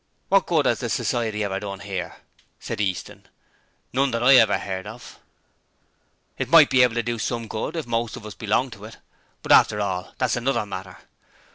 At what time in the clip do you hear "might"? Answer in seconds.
6.49-6.71